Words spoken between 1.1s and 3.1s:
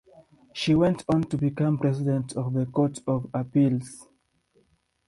to become President of the Court